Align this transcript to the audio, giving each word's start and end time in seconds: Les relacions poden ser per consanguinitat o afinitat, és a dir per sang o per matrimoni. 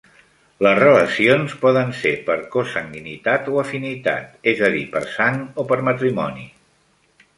Les 0.67 0.77
relacions 0.77 1.51
poden 1.65 1.91
ser 1.99 2.13
per 2.29 2.37
consanguinitat 2.57 3.51
o 3.53 3.61
afinitat, 3.65 4.33
és 4.55 4.65
a 4.69 4.73
dir 4.77 4.83
per 4.97 5.07
sang 5.17 5.39
o 5.65 5.71
per 5.73 5.79
matrimoni. 5.91 6.49